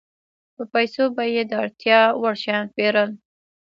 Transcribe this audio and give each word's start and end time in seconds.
په 0.55 0.63
پیسو 0.73 1.03
به 1.15 1.23
یې 1.33 1.43
د 1.47 1.51
اړتیا 1.63 1.99
وړ 2.21 2.33
شیان 2.43 2.65
پېرل 2.75 3.09